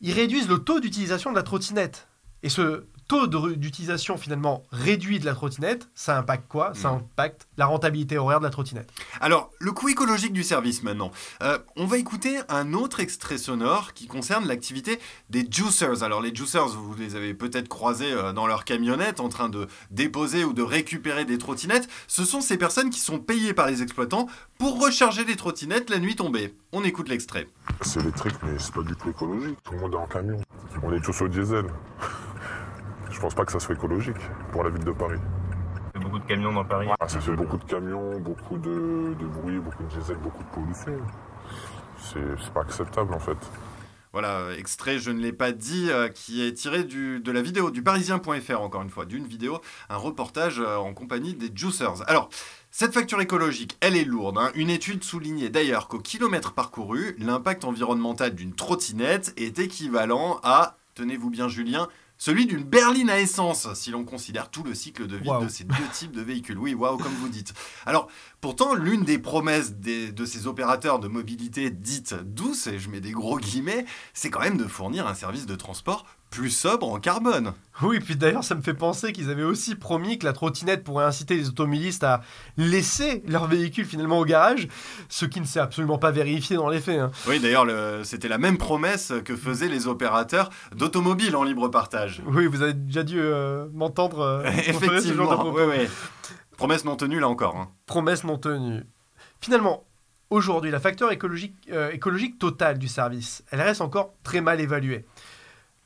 ils 0.00 0.12
réduisent 0.12 0.48
le 0.48 0.58
taux 0.58 0.80
d'utilisation 0.80 1.30
de 1.30 1.36
la 1.36 1.42
trottinette. 1.42 2.08
Et 2.42 2.48
ce 2.48 2.86
taux 3.08 3.26
d'utilisation 3.26 4.16
finalement 4.16 4.62
réduit 4.72 5.18
de 5.18 5.24
la 5.26 5.34
trottinette, 5.34 5.88
ça 5.94 6.18
impacte 6.18 6.48
quoi? 6.48 6.72
Ça 6.74 6.90
Mhm. 6.90 6.96
impacte 6.98 7.46
la 7.56 7.66
rentabilité 7.66 8.18
horaire 8.18 8.38
de 8.40 8.44
la 8.44 8.50
trottinette. 8.50 8.90
Alors, 9.20 9.50
le 9.60 9.72
coût 9.72 9.88
écologique 9.88 10.32
du 10.32 10.42
service 10.42 10.82
maintenant. 10.82 11.10
Euh, 11.42 11.58
on 11.76 11.86
va 11.86 11.98
écouter 11.98 12.38
un 12.48 12.72
autre 12.72 13.00
extrait 13.00 13.38
sonore 13.38 13.92
qui 13.92 14.06
concerne 14.06 14.46
l'activité 14.46 14.98
des 15.30 15.46
juicers. 15.50 16.02
Alors, 16.02 16.20
les 16.22 16.34
juicers, 16.34 16.66
vous 16.66 16.94
les 16.94 17.16
avez 17.16 17.34
peut-être 17.34 17.68
croisés 17.68 18.12
euh, 18.12 18.32
dans 18.32 18.46
leur 18.46 18.64
camionnette 18.64 19.20
en 19.20 19.28
train 19.28 19.48
de 19.48 19.66
déposer 19.90 20.44
ou 20.44 20.52
de 20.52 20.62
récupérer 20.62 21.24
des 21.24 21.38
trottinettes. 21.38 21.88
Ce 22.06 22.24
sont 22.24 22.40
ces 22.40 22.56
personnes 22.56 22.90
qui 22.90 23.00
sont 23.00 23.18
payées 23.18 23.54
par 23.54 23.66
les 23.66 23.82
exploitants 23.82 24.26
pour 24.58 24.80
recharger 24.82 25.24
les 25.24 25.36
trottinettes 25.36 25.90
la 25.90 25.98
nuit 25.98 26.16
tombée. 26.16 26.54
On 26.72 26.82
écoute 26.84 27.08
l'extrait. 27.08 27.48
C'est 27.82 28.00
électrique, 28.00 28.34
mais 28.42 28.58
c'est 28.58 28.72
pas 28.74 28.82
du 28.82 28.94
tout 28.96 29.10
écologique. 29.10 29.56
Tout 29.62 29.72
le 29.72 29.80
monde 29.80 29.92
est 29.94 29.96
en 29.96 30.06
camion. 30.06 30.40
On 30.82 30.92
est 30.92 31.00
tous 31.00 31.20
au 31.22 31.28
diesel. 31.28 31.66
Je 33.14 33.20
pense 33.20 33.34
pas 33.34 33.44
que 33.44 33.52
ça 33.52 33.60
soit 33.60 33.74
écologique 33.76 34.16
pour 34.52 34.64
la 34.64 34.70
ville 34.70 34.84
de 34.84 34.90
Paris. 34.90 35.18
Il 35.94 36.00
y 36.00 36.02
a 36.02 36.04
beaucoup 36.04 36.18
de 36.18 36.26
camions 36.26 36.52
dans 36.52 36.64
Paris. 36.64 36.88
Ah, 36.98 37.08
ça 37.08 37.20
fait 37.20 37.32
beaucoup 37.36 37.56
de 37.56 37.64
camions, 37.64 38.18
beaucoup 38.18 38.58
de, 38.58 39.14
de 39.18 39.26
bruit, 39.26 39.58
beaucoup 39.58 39.84
de 39.84 39.88
diesel, 39.88 40.16
beaucoup 40.16 40.42
de 40.42 40.48
pollution. 40.48 40.96
C'est 41.96 42.52
pas 42.52 42.62
acceptable 42.62 43.14
en 43.14 43.20
fait. 43.20 43.38
Voilà, 44.12 44.50
extrait, 44.58 44.98
je 44.98 45.10
ne 45.10 45.18
l'ai 45.20 45.32
pas 45.32 45.50
dit, 45.50 45.86
euh, 45.90 46.08
qui 46.08 46.46
est 46.46 46.52
tiré 46.52 46.84
du- 46.84 47.18
de 47.18 47.32
la 47.32 47.42
vidéo 47.42 47.72
du 47.72 47.82
parisien.fr, 47.82 48.60
encore 48.60 48.82
une 48.82 48.90
fois, 48.90 49.06
d'une 49.06 49.26
vidéo, 49.26 49.60
un 49.88 49.96
reportage 49.96 50.60
euh, 50.60 50.76
en 50.76 50.94
compagnie 50.94 51.34
des 51.34 51.50
juicers. 51.52 51.94
Alors, 52.08 52.28
cette 52.70 52.94
facture 52.94 53.20
écologique, 53.20 53.76
elle 53.80 53.96
est 53.96 54.04
lourde. 54.04 54.38
hein. 54.38 54.50
Une 54.54 54.70
étude 54.70 55.02
soulignait 55.02 55.48
d'ailleurs 55.48 55.88
qu'au 55.88 55.98
kilomètre 55.98 56.52
parcouru, 56.52 57.16
l'impact 57.18 57.64
environnemental 57.64 58.36
d'une 58.36 58.54
trottinette 58.54 59.32
est 59.36 59.58
équivalent 59.58 60.38
à, 60.44 60.76
tenez-vous 60.94 61.30
bien 61.30 61.48
Julien, 61.48 61.88
celui 62.24 62.46
d'une 62.46 62.64
berline 62.64 63.10
à 63.10 63.20
essence, 63.20 63.68
si 63.74 63.90
l'on 63.90 64.02
considère 64.02 64.50
tout 64.50 64.62
le 64.62 64.74
cycle 64.74 65.06
de 65.06 65.18
vie 65.18 65.28
de 65.44 65.48
ces 65.48 65.64
deux 65.64 65.74
types 65.92 66.12
de 66.12 66.22
véhicules. 66.22 66.56
Oui, 66.56 66.72
waouh, 66.72 66.96
comme 66.96 67.12
vous 67.16 67.28
dites. 67.28 67.52
Alors, 67.84 68.08
pourtant, 68.40 68.72
l'une 68.74 69.04
des 69.04 69.18
promesses 69.18 69.74
des- 69.74 70.10
de 70.10 70.24
ces 70.24 70.46
opérateurs 70.46 71.00
de 71.00 71.08
mobilité 71.08 71.68
dites 71.68 72.14
douces, 72.14 72.66
et 72.66 72.78
je 72.78 72.88
mets 72.88 73.02
des 73.02 73.10
gros 73.10 73.38
guillemets, 73.38 73.84
c'est 74.14 74.30
quand 74.30 74.40
même 74.40 74.56
de 74.56 74.64
fournir 74.66 75.06
un 75.06 75.12
service 75.14 75.44
de 75.44 75.54
transport 75.54 76.06
plus 76.34 76.50
sobre 76.50 76.88
en 76.88 76.98
carbone. 76.98 77.52
Oui, 77.82 77.98
puis 78.00 78.16
d'ailleurs, 78.16 78.44
ça 78.44 78.54
me 78.54 78.62
fait 78.62 78.74
penser 78.74 79.12
qu'ils 79.12 79.30
avaient 79.30 79.42
aussi 79.44 79.74
promis 79.74 80.18
que 80.18 80.24
la 80.26 80.32
trottinette 80.32 80.84
pourrait 80.84 81.04
inciter 81.04 81.36
les 81.36 81.48
automobilistes 81.48 82.04
à 82.04 82.22
laisser 82.56 83.22
leur 83.26 83.46
véhicule 83.46 83.84
finalement 83.84 84.18
au 84.18 84.24
garage, 84.24 84.68
ce 85.08 85.26
qui 85.26 85.40
ne 85.40 85.44
s'est 85.46 85.60
absolument 85.60 85.98
pas 85.98 86.10
vérifié 86.10 86.56
dans 86.56 86.68
les 86.68 86.80
faits. 86.80 86.98
hein. 87.00 87.10
Oui, 87.28 87.40
d'ailleurs, 87.40 87.64
le- 87.64 88.02
c'était 88.04 88.28
la 88.28 88.38
même 88.38 88.58
promesse 88.58 89.12
que 89.24 89.34
faisaient 89.36 89.68
les 89.68 89.86
opérateurs 89.86 90.50
d'automobiles 90.74 91.34
en 91.36 91.42
libre 91.44 91.68
partage. 91.68 92.22
Oui, 92.26 92.46
vous 92.46 92.62
avez 92.62 92.74
déjà 92.74 93.02
dû 93.02 93.18
euh, 93.20 93.66
m'entendre 93.72 94.20
euh, 94.20 94.42
proférer 94.70 95.00
ce 95.00 95.12
genre 95.12 95.28
de 95.28 95.34
Effectivement, 95.34 95.36
propos. 95.36 95.58
oui, 95.58 95.64
oui. 95.80 95.88
Promesse 96.56 96.84
non 96.84 96.96
tenue 96.96 97.18
là 97.20 97.28
encore. 97.28 97.56
hein. 97.56 97.68
Promesse 97.86 98.22
non 98.24 98.38
tenue. 98.38 98.82
Finalement, 99.40 99.84
aujourd'hui, 100.30 100.70
la 100.70 100.78
facteur 100.80 101.10
écologique, 101.12 101.54
euh, 101.72 101.90
écologique 101.90 102.38
totale 102.38 102.78
du 102.78 102.88
service, 102.88 103.42
elle 103.50 103.60
reste 103.60 103.80
encore 103.80 104.14
très 104.22 104.40
mal 104.40 104.60
évaluée. 104.60 105.04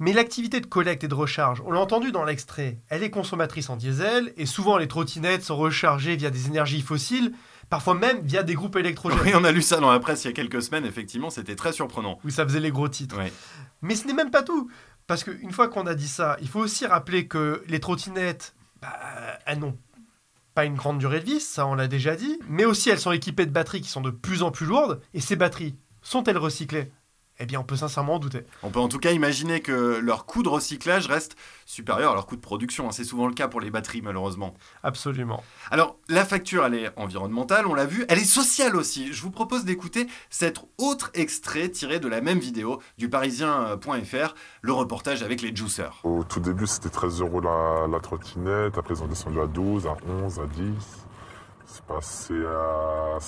Mais 0.00 0.12
l'activité 0.12 0.60
de 0.60 0.66
collecte 0.66 1.02
et 1.02 1.08
de 1.08 1.14
recharge, 1.14 1.60
on 1.66 1.72
l'a 1.72 1.80
entendu 1.80 2.12
dans 2.12 2.24
l'extrait, 2.24 2.78
elle 2.88 3.02
est 3.02 3.10
consommatrice 3.10 3.68
en 3.68 3.76
diesel 3.76 4.32
et 4.36 4.46
souvent 4.46 4.78
les 4.78 4.86
trottinettes 4.86 5.42
sont 5.42 5.56
rechargées 5.56 6.14
via 6.14 6.30
des 6.30 6.46
énergies 6.46 6.82
fossiles, 6.82 7.32
parfois 7.68 7.94
même 7.94 8.20
via 8.22 8.44
des 8.44 8.54
groupes 8.54 8.76
électrogènes. 8.76 9.18
Oui, 9.24 9.32
on 9.34 9.42
a 9.42 9.50
lu 9.50 9.60
ça 9.60 9.80
dans 9.80 9.90
la 9.90 9.98
presse 9.98 10.24
il 10.24 10.28
y 10.28 10.30
a 10.30 10.34
quelques 10.34 10.62
semaines, 10.62 10.86
effectivement, 10.86 11.30
c'était 11.30 11.56
très 11.56 11.72
surprenant. 11.72 12.20
où 12.24 12.30
ça 12.30 12.44
faisait 12.44 12.60
les 12.60 12.70
gros 12.70 12.88
titres. 12.88 13.18
Mais 13.82 13.96
ce 13.96 14.06
n'est 14.06 14.14
même 14.14 14.30
pas 14.30 14.42
tout. 14.42 14.70
Parce 15.08 15.24
qu'une 15.24 15.52
fois 15.52 15.68
qu'on 15.68 15.86
a 15.86 15.94
dit 15.94 16.06
ça, 16.06 16.36
il 16.40 16.48
faut 16.48 16.60
aussi 16.60 16.86
rappeler 16.86 17.26
que 17.26 17.64
les 17.66 17.80
trottinettes, 17.80 18.54
bah, 18.80 18.94
elles 19.46 19.58
n'ont 19.58 19.76
pas 20.54 20.64
une 20.64 20.74
grande 20.74 20.98
durée 20.98 21.20
de 21.20 21.24
vie, 21.24 21.40
ça 21.40 21.66
on 21.66 21.74
l'a 21.74 21.88
déjà 21.88 22.14
dit, 22.14 22.38
mais 22.48 22.64
aussi 22.64 22.90
elles 22.90 23.00
sont 23.00 23.12
équipées 23.12 23.46
de 23.46 23.50
batteries 23.50 23.80
qui 23.80 23.88
sont 23.88 24.00
de 24.00 24.10
plus 24.10 24.42
en 24.42 24.50
plus 24.50 24.66
lourdes, 24.66 25.00
et 25.14 25.20
ces 25.20 25.34
batteries, 25.34 25.76
sont-elles 26.02 26.38
recyclées? 26.38 26.92
Eh 27.38 27.46
bien 27.46 27.60
on 27.60 27.64
peut 27.64 27.76
sincèrement 27.76 28.14
en 28.14 28.18
douter. 28.18 28.44
On 28.62 28.70
peut 28.70 28.80
en 28.80 28.88
tout 28.88 28.98
cas 28.98 29.12
imaginer 29.12 29.60
que 29.60 29.98
leur 29.98 30.26
coût 30.26 30.42
de 30.42 30.48
recyclage 30.48 31.06
reste 31.06 31.36
supérieur 31.66 32.12
à 32.12 32.14
leur 32.14 32.26
coût 32.26 32.36
de 32.36 32.40
production. 32.40 32.90
C'est 32.90 33.04
souvent 33.04 33.26
le 33.26 33.34
cas 33.34 33.48
pour 33.48 33.60
les 33.60 33.70
batteries 33.70 34.02
malheureusement. 34.02 34.54
Absolument. 34.82 35.42
Alors 35.70 35.96
la 36.08 36.24
facture, 36.24 36.64
elle 36.64 36.74
est 36.74 36.90
environnementale, 36.96 37.66
on 37.66 37.74
l'a 37.74 37.86
vu, 37.86 38.04
elle 38.08 38.18
est 38.18 38.24
sociale 38.24 38.76
aussi. 38.76 39.12
Je 39.12 39.22
vous 39.22 39.30
propose 39.30 39.64
d'écouter 39.64 40.06
cet 40.30 40.60
autre 40.78 41.10
extrait 41.14 41.68
tiré 41.68 42.00
de 42.00 42.08
la 42.08 42.20
même 42.20 42.38
vidéo 42.38 42.80
du 42.96 43.08
parisien.fr, 43.08 44.34
le 44.62 44.72
reportage 44.72 45.22
avec 45.22 45.42
les 45.42 45.54
juicers. 45.54 46.00
Au 46.04 46.24
tout 46.24 46.40
début, 46.40 46.66
c'était 46.66 46.90
13 46.90 47.20
euros 47.20 47.40
la, 47.40 47.86
la 47.90 48.00
trottinette. 48.00 48.78
Après, 48.78 48.94
ils 48.94 49.02
ont 49.02 49.06
descendu 49.06 49.40
à 49.40 49.46
12, 49.46 49.86
à 49.86 49.96
11, 50.24 50.40
à 50.40 50.46
10. 50.46 51.07
C'est 51.78 51.86
passé 51.86 52.34
à. 52.44 53.18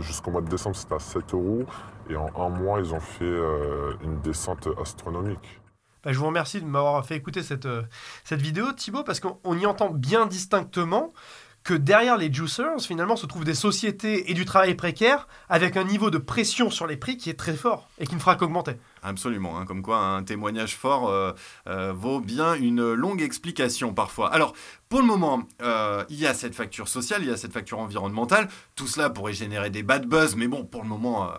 Jusqu'au 0.00 0.30
mois 0.30 0.42
de 0.42 0.48
décembre, 0.48 0.76
c'était 0.76 0.94
à 0.94 0.98
7 0.98 1.32
euros. 1.32 1.64
Et 2.10 2.16
en 2.16 2.28
un 2.36 2.48
mois, 2.50 2.78
ils 2.78 2.92
ont 2.92 3.00
fait 3.00 3.24
euh, 3.24 3.94
une 4.02 4.20
descente 4.20 4.68
astronomique. 4.80 5.60
Bah, 6.04 6.12
je 6.12 6.18
vous 6.18 6.26
remercie 6.26 6.60
de 6.60 6.66
m'avoir 6.66 7.04
fait 7.06 7.16
écouter 7.16 7.42
cette, 7.42 7.64
euh, 7.64 7.82
cette 8.22 8.42
vidéo, 8.42 8.72
Thibaut, 8.72 9.02
parce 9.02 9.18
qu'on 9.18 9.38
on 9.44 9.58
y 9.58 9.64
entend 9.64 9.88
bien 9.88 10.26
distinctement 10.26 11.14
que 11.66 11.74
derrière 11.74 12.16
les 12.16 12.32
juicers, 12.32 12.80
finalement, 12.80 13.16
se 13.16 13.26
trouvent 13.26 13.44
des 13.44 13.52
sociétés 13.52 14.30
et 14.30 14.34
du 14.34 14.44
travail 14.44 14.76
précaire 14.76 15.26
avec 15.48 15.76
un 15.76 15.82
niveau 15.82 16.10
de 16.10 16.18
pression 16.18 16.70
sur 16.70 16.86
les 16.86 16.96
prix 16.96 17.16
qui 17.16 17.28
est 17.28 17.34
très 17.34 17.54
fort 17.54 17.88
et 17.98 18.06
qui 18.06 18.14
ne 18.14 18.20
fera 18.20 18.36
qu'augmenter. 18.36 18.74
Absolument, 19.02 19.58
hein, 19.58 19.66
comme 19.66 19.82
quoi 19.82 19.98
un 19.98 20.22
témoignage 20.22 20.76
fort 20.76 21.08
euh, 21.08 21.32
euh, 21.66 21.92
vaut 21.92 22.20
bien 22.20 22.54
une 22.54 22.92
longue 22.92 23.20
explication 23.20 23.92
parfois. 23.94 24.32
Alors, 24.32 24.52
pour 24.88 25.00
le 25.00 25.06
moment, 25.06 25.42
euh, 25.60 26.04
il 26.08 26.20
y 26.20 26.26
a 26.28 26.34
cette 26.34 26.54
facture 26.54 26.86
sociale, 26.86 27.22
il 27.22 27.28
y 27.28 27.32
a 27.32 27.36
cette 27.36 27.52
facture 27.52 27.80
environnementale. 27.80 28.48
Tout 28.76 28.86
cela 28.86 29.10
pourrait 29.10 29.32
générer 29.32 29.68
des 29.68 29.82
bad 29.82 30.06
buzz, 30.06 30.36
mais 30.36 30.46
bon, 30.46 30.64
pour 30.64 30.84
le 30.84 30.88
moment, 30.88 31.32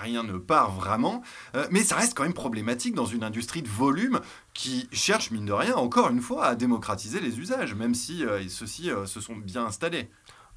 rien 0.00 0.22
ne 0.22 0.38
part 0.38 0.72
vraiment. 0.72 1.22
Euh, 1.54 1.66
mais 1.70 1.82
ça 1.82 1.96
reste 1.96 2.14
quand 2.14 2.22
même 2.22 2.34
problématique 2.34 2.94
dans 2.94 3.06
une 3.06 3.24
industrie 3.24 3.62
de 3.62 3.68
volume 3.68 4.20
qui 4.54 4.88
cherche, 4.92 5.30
mine 5.30 5.46
de 5.46 5.52
rien, 5.52 5.74
encore 5.76 6.10
une 6.10 6.20
fois, 6.20 6.46
à 6.46 6.54
démocratiser 6.54 7.20
les 7.20 7.38
usages, 7.38 7.74
même 7.74 7.94
si 7.94 8.24
euh, 8.24 8.46
ceux-ci 8.48 8.90
euh, 8.90 9.06
se 9.06 9.20
sont 9.20 9.36
bien 9.36 9.64
installés. 9.64 10.10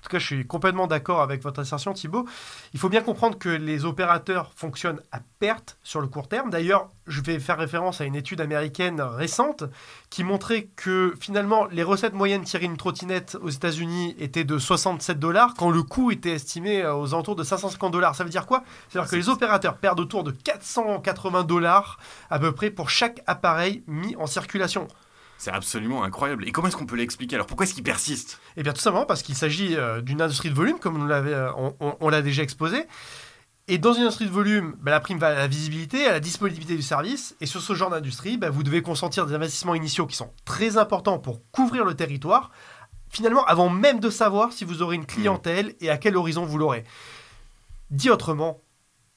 En 0.04 0.06
tout 0.06 0.10
cas, 0.10 0.20
je 0.20 0.26
suis 0.26 0.46
complètement 0.46 0.86
d'accord 0.86 1.22
avec 1.22 1.42
votre 1.42 1.62
assertion, 1.62 1.94
Thibaut. 1.94 2.28
Il 2.74 2.80
faut 2.80 2.90
bien 2.90 3.02
comprendre 3.02 3.38
que 3.38 3.48
les 3.48 3.86
opérateurs 3.86 4.52
fonctionnent 4.54 5.00
à 5.14 5.22
perte 5.40 5.78
sur 5.82 6.02
le 6.02 6.08
court 6.08 6.28
terme. 6.28 6.50
D'ailleurs, 6.50 6.90
je 7.08 7.22
vais 7.22 7.40
faire 7.40 7.58
référence 7.58 8.02
à 8.02 8.04
une 8.04 8.16
étude 8.16 8.42
américaine 8.42 9.00
récente 9.00 9.64
qui 10.10 10.26
montrait 10.26 10.68
que 10.76 11.14
finalement, 11.22 11.68
les 11.68 11.84
recettes 11.84 12.16
moyennes 12.16 12.44
tirées 12.44 12.68
d'une 12.68 12.76
trottinette 12.76 13.38
aux 13.42 13.50
États-Unis 13.50 14.18
étaient 14.20 14.44
de 14.44 14.58
67 14.58 15.20
dollars, 15.20 15.54
quand 15.54 15.70
le 15.70 15.84
coût 15.84 16.12
était 16.12 16.32
estimé 16.32 16.82
euh, 16.82 16.94
aux 16.96 17.14
alentours 17.14 17.38
de 17.38 17.44
550 17.46 17.94
dollars. 17.94 18.14
Ça 18.14 18.26
veut 18.26 18.30
dire 18.30 18.46
quoi? 18.46 18.66
C'est-à-dire 18.90 19.10
que 19.10 19.16
les 19.16 19.30
opérateurs 19.30 19.78
perdent 19.78 20.02
autour 20.02 20.26
de 20.26 20.32
480 20.32 21.46
dollars 21.46 21.98
à 22.30 22.40
peu 22.40 22.52
près 22.52 22.72
pour 22.72 22.90
chaque 22.90 23.22
appareil 23.26 23.84
mis 23.88 24.18
en 24.18 24.28
circulation. 24.28 24.90
C'est 25.44 25.52
absolument 25.52 26.06
incroyable. 26.06 26.48
Et 26.48 26.54
comment 26.54 26.70
est-ce 26.70 26.78
qu'on 26.78 26.86
peut 26.86 26.96
l'expliquer 26.96 27.36
Alors? 27.36 27.48
Pourquoi 27.48 27.66
est-ce 27.66 27.74
qu'il 27.74 27.84
persiste? 27.84 28.40
Eh 28.56 28.64
bien, 28.64 28.72
tout 28.72 28.80
simplement 28.80 29.06
parce 29.06 29.24
qu'il 29.24 29.36
s'agit 29.36 29.76
euh, 29.76 30.00
d'une 30.00 30.22
industrie 30.22 30.50
de 30.50 30.54
volume, 30.56 30.80
comme 30.80 31.12
euh, 31.12 31.52
on, 31.58 31.76
on- 31.82 31.98
on 32.00 32.08
l'a 32.08 32.22
déjà 32.22 32.44
exposé. 32.44 32.86
Et 33.68 33.78
dans 33.78 33.92
une 33.92 34.04
industrie 34.04 34.24
de 34.26 34.32
volume, 34.32 34.78
bah, 34.80 34.92
la 34.92 35.02
prime 35.02 35.20
va 35.20 35.28
à 35.28 35.34
la 35.34 35.48
visibilité, 35.48 36.08
à 36.08 36.14
la 36.14 36.22
disponibilité 36.22 36.78
du 36.78 36.82
service. 36.82 37.36
Et 37.42 37.46
sur 37.46 37.60
ce 37.62 37.74
genre 37.76 37.90
d'industrie, 37.90 38.38
bah, 38.38 38.50
vous 38.50 38.64
devez 38.64 38.82
consentir 38.82 39.26
des 39.26 39.34
investissements 39.34 39.76
initiaux 39.76 40.08
qui 40.08 40.16
sont 40.16 40.32
très 40.46 40.78
importants 40.78 41.20
pour 41.20 41.42
couvrir 41.52 41.84
le 41.84 41.94
territoire, 41.94 42.50
finalement, 43.10 43.44
avant 43.44 43.68
même 43.68 44.00
de 44.00 44.10
savoir 44.10 44.54
si 44.54 44.64
vous 44.64 44.82
aurez 44.82 44.96
une 44.96 45.06
clientèle 45.06 45.76
et 45.82 45.90
à 45.90 45.98
quel 45.98 46.16
horizon 46.16 46.46
vous 46.46 46.58
l'aurez. 46.58 46.86
Dit 47.92 48.10
autrement, 48.10 48.62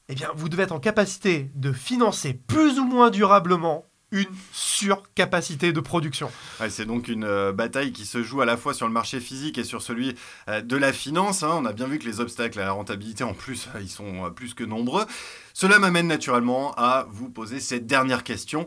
eh 0.09 0.15
bien, 0.15 0.29
vous 0.35 0.49
devez 0.49 0.63
être 0.63 0.73
en 0.73 0.81
capacité 0.81 1.49
de 1.55 1.71
financer 1.71 2.33
plus 2.33 2.79
ou 2.79 2.83
moins 2.83 3.11
durablement 3.11 3.85
une 4.11 4.27
surcapacité 4.53 5.73
de 5.73 5.79
production. 5.79 6.31
C'est 6.69 6.85
donc 6.85 7.07
une 7.07 7.25
euh, 7.25 7.51
bataille 7.51 7.91
qui 7.91 8.05
se 8.05 8.23
joue 8.23 8.41
à 8.41 8.45
la 8.45 8.55
fois 8.55 8.73
sur 8.73 8.87
le 8.87 8.93
marché 8.93 9.19
physique 9.19 9.57
et 9.57 9.63
sur 9.63 9.81
celui 9.81 10.15
euh, 10.47 10.61
de 10.61 10.77
la 10.77 10.93
finance. 10.93 11.43
hein. 11.43 11.51
On 11.51 11.65
a 11.65 11.73
bien 11.73 11.87
vu 11.87 11.99
que 11.99 12.05
les 12.05 12.19
obstacles 12.19 12.59
à 12.59 12.65
la 12.65 12.71
rentabilité, 12.71 13.23
en 13.23 13.33
plus, 13.33 13.67
euh, 13.75 13.81
ils 13.81 13.89
sont 13.89 14.31
plus 14.33 14.53
que 14.53 14.63
nombreux. 14.63 15.05
Cela 15.53 15.79
m'amène 15.79 16.07
naturellement 16.07 16.73
à 16.75 17.05
vous 17.09 17.29
poser 17.29 17.59
cette 17.59 17.85
dernière 17.85 18.23
question. 18.23 18.65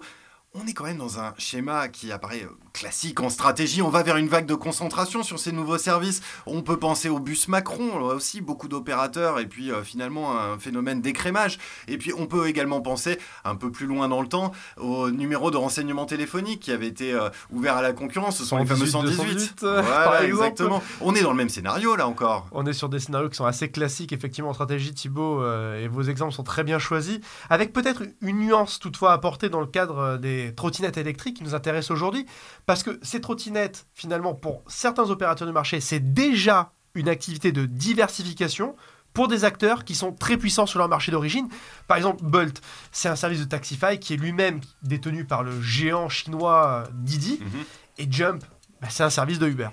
On 0.53 0.67
est 0.67 0.73
quand 0.73 0.85
même 0.85 0.99
dans 0.99 1.21
un 1.21 1.33
schéma 1.39 1.89
qui 1.89 2.11
apparaît 2.11 2.47
classique 2.73 3.21
en 3.21 3.31
stratégie. 3.31 3.83
On 3.83 3.91
va 3.91 4.03
vers 4.03 4.17
une 4.17 4.29
vague 4.29 4.47
de 4.47 4.55
concentration 4.55 5.23
sur 5.23 5.39
ces 5.39 5.53
nouveaux 5.53 5.79
services. 5.79 6.21
On 6.47 6.62
peut 6.62 6.79
penser 6.79 7.09
au 7.09 7.19
bus 7.19 7.49
Macron, 7.49 7.99
là 7.99 8.15
aussi 8.15 8.41
beaucoup 8.41 8.69
d'opérateurs, 8.69 9.39
et 9.39 9.47
puis 9.47 9.71
euh, 9.71 9.83
finalement 9.83 10.39
un 10.39 10.59
phénomène 10.59 11.00
d'écrémage. 11.00 11.59
Et 11.89 11.99
puis 11.99 12.12
on 12.17 12.27
peut 12.27 12.49
également 12.49 12.81
penser 12.81 13.19
un 13.45 13.57
peu 13.57 13.71
plus 13.71 13.87
loin 13.87 14.09
dans 14.09 14.23
le 14.23 14.29
temps 14.29 14.53
au 14.77 15.11
numéro 15.11 15.50
de 15.50 15.57
renseignement 15.57 16.07
téléphonique 16.07 16.61
qui 16.61 16.73
avait 16.73 16.87
été 16.87 17.12
euh, 17.12 17.29
ouvert 17.50 17.77
à 17.77 17.83
la 17.83 17.93
concurrence. 17.93 18.39
Ce 18.39 18.45
sont 18.45 18.59
les 18.59 18.67
fameux 18.67 18.87
118, 18.87 19.17
118. 19.17 19.33
218, 19.35 19.62
euh, 19.62 19.83
Voilà, 19.83 20.05
par 20.05 20.23
exemple. 20.23 20.45
exactement. 20.45 20.83
On 21.00 21.15
est 21.15 21.23
dans 21.23 21.31
le 21.31 21.37
même 21.37 21.49
scénario 21.49 21.97
là 21.97 22.07
encore. 22.07 22.49
On 22.53 22.67
est 22.67 22.73
sur 22.73 22.89
des 22.89 23.00
scénarios 23.00 23.29
qui 23.29 23.37
sont 23.37 23.45
assez 23.45 23.71
classiques, 23.71 24.12
effectivement, 24.12 24.50
en 24.50 24.55
stratégie, 24.55 24.93
Thibaut, 24.93 25.43
euh, 25.43 25.83
et 25.83 25.89
vos 25.89 26.03
exemples 26.03 26.33
sont 26.33 26.43
très 26.43 26.65
bien 26.65 26.79
choisis, 26.79 27.19
avec 27.49 27.73
peut-être 27.73 28.03
une 28.21 28.39
nuance 28.39 28.79
toutefois 28.79 29.12
apportée 29.12 29.49
dans 29.49 29.61
le 29.61 29.67
cadre 29.67 30.17
des 30.17 30.55
trottinettes 30.55 30.97
électriques 30.97 31.37
qui 31.39 31.45
nous 31.45 31.55
intéressent 31.55 31.91
aujourd'hui, 31.91 32.27
parce 32.71 32.85
que 32.85 33.00
ces 33.03 33.21
trottinettes, 33.21 33.87
finalement, 33.95 34.33
pour 34.33 34.62
certains 34.69 35.11
opérateurs 35.11 35.49
du 35.49 35.53
marché, 35.53 35.81
c'est 35.81 35.99
déjà 36.15 36.71
une 36.95 37.09
activité 37.09 37.50
de 37.50 37.67
diversification 37.67 38.77
pour 39.12 39.27
des 39.27 39.45
acteurs 39.45 39.85
qui 39.85 39.97
sont 39.97 40.12
très 40.12 40.37
puissants 40.37 40.67
sur 40.67 40.79
leur 40.79 40.89
marché 40.89 41.11
d'origine. 41.11 41.49
Par 41.89 41.97
exemple, 41.97 42.23
Bolt, 42.23 42.61
c'est 42.93 43.09
un 43.09 43.17
service 43.17 43.41
de 43.41 43.45
Taxify 43.45 43.99
qui 43.99 44.15
est 44.15 44.17
lui-même 44.17 44.61
détenu 44.85 45.25
par 45.25 45.43
le 45.43 45.61
géant 45.61 46.09
chinois 46.09 46.85
euh, 46.87 46.91
Didi, 46.95 47.41
Mhm. 47.41 47.65
et 47.99 48.07
Jump, 48.09 48.45
bah, 48.81 48.87
c'est 48.89 49.03
un 49.03 49.11
service 49.11 49.41
de 49.41 49.49
Uber. 49.49 49.71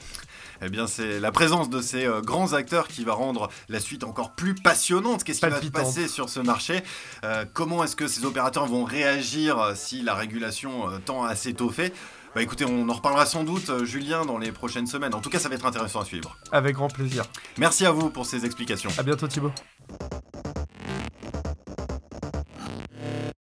Eh 0.63 0.69
bien, 0.69 0.87
c'est 0.87 1.19
la 1.19 1.31
présence 1.31 1.69
de 1.69 1.81
ces 1.81 2.03
euh, 2.05 2.21
grands 2.21 2.53
acteurs 2.53 2.87
qui 2.87 3.03
va 3.03 3.13
rendre 3.13 3.47
la 3.69 3.79
suite 3.79 4.03
encore 4.03 4.33
plus 4.33 4.55
passionnante. 4.55 5.23
Qu'est-ce 5.23 5.39
qui 5.41 5.49
va 5.51 5.61
se 5.61 5.67
passer 5.67 6.07
sur 6.07 6.29
ce 6.29 6.39
marché? 6.39 6.81
Euh, 7.23 7.45
Comment 7.53 7.83
est-ce 7.83 7.95
que 7.95 8.07
ces 8.07 8.25
opérateurs 8.25 8.65
vont 8.65 8.83
réagir 8.85 9.73
si 9.75 10.01
la 10.01 10.15
régulation 10.15 10.89
euh, 10.89 10.97
tend 10.97 11.23
à 11.25 11.35
s'étoffer? 11.35 11.93
Bah 12.35 12.41
écoutez, 12.41 12.65
on 12.65 12.87
en 12.89 12.93
reparlera 12.93 13.25
sans 13.25 13.43
doute, 13.43 13.69
euh, 13.69 13.85
Julien, 13.85 14.25
dans 14.25 14.37
les 14.37 14.51
prochaines 14.51 14.87
semaines. 14.87 15.13
En 15.13 15.21
tout 15.21 15.29
cas, 15.29 15.39
ça 15.39 15.49
va 15.49 15.55
être 15.55 15.65
intéressant 15.65 16.01
à 16.01 16.05
suivre. 16.05 16.37
Avec 16.51 16.75
grand 16.75 16.87
plaisir. 16.87 17.25
Merci 17.57 17.85
à 17.85 17.91
vous 17.91 18.09
pour 18.09 18.25
ces 18.25 18.45
explications. 18.45 18.89
À 18.97 19.03
bientôt 19.03 19.27
Thibaut. 19.27 19.51